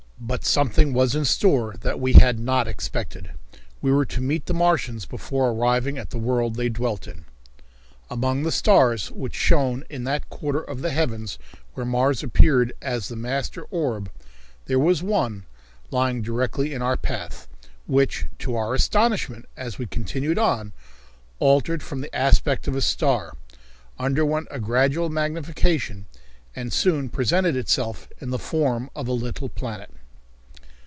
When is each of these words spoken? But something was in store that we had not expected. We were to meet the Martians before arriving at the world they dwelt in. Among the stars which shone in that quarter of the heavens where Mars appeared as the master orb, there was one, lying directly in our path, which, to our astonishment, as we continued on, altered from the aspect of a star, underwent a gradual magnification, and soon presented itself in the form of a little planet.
But 0.23 0.45
something 0.45 0.93
was 0.93 1.15
in 1.15 1.25
store 1.25 1.73
that 1.81 1.99
we 1.99 2.13
had 2.13 2.39
not 2.39 2.67
expected. 2.67 3.31
We 3.81 3.91
were 3.91 4.05
to 4.05 4.21
meet 4.21 4.45
the 4.45 4.53
Martians 4.53 5.05
before 5.07 5.49
arriving 5.49 5.97
at 5.97 6.11
the 6.11 6.19
world 6.19 6.55
they 6.55 6.69
dwelt 6.69 7.07
in. 7.07 7.25
Among 8.09 8.43
the 8.43 8.51
stars 8.51 9.09
which 9.11 9.33
shone 9.35 9.83
in 9.89 10.03
that 10.03 10.29
quarter 10.29 10.61
of 10.61 10.81
the 10.83 10.91
heavens 10.91 11.39
where 11.73 11.87
Mars 11.87 12.21
appeared 12.21 12.71
as 12.83 13.07
the 13.07 13.15
master 13.15 13.63
orb, 13.71 14.11
there 14.67 14.77
was 14.79 15.01
one, 15.01 15.45
lying 15.89 16.21
directly 16.21 16.71
in 16.71 16.83
our 16.83 16.97
path, 16.97 17.47
which, 17.87 18.27
to 18.39 18.55
our 18.55 18.75
astonishment, 18.75 19.47
as 19.57 19.79
we 19.79 19.87
continued 19.87 20.37
on, 20.37 20.71
altered 21.39 21.81
from 21.81 22.01
the 22.01 22.15
aspect 22.15 22.67
of 22.67 22.75
a 22.75 22.81
star, 22.81 23.33
underwent 23.97 24.47
a 24.51 24.59
gradual 24.59 25.09
magnification, 25.09 26.05
and 26.55 26.71
soon 26.71 27.09
presented 27.09 27.55
itself 27.55 28.07
in 28.21 28.29
the 28.29 28.39
form 28.39 28.87
of 28.95 29.07
a 29.07 29.11
little 29.13 29.49
planet. 29.49 29.89